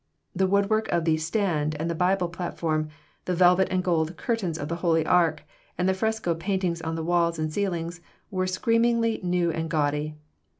The 0.35 0.47
woodwork 0.47 0.87
of 0.89 1.05
the 1.05 1.17
"stand" 1.17 1.75
and 1.75 1.87
the 1.87 1.93
bible 1.93 2.27
platform, 2.27 2.89
the 3.25 3.35
velvet 3.35 3.67
and 3.69 3.83
gold 3.83 4.17
curtains 4.17 4.57
of 4.57 4.67
the 4.67 4.77
Holy 4.77 5.05
Ark, 5.05 5.43
and 5.77 5.87
the 5.87 5.93
fresco 5.93 6.33
paintings 6.33 6.81
on 6.81 6.95
the 6.95 7.03
walls 7.03 7.37
and 7.37 7.53
ceiling 7.53 7.93
were 8.31 8.47
screamingly 8.47 9.19
new 9.21 9.51
and 9.51 9.69
gaudy. 9.69 10.15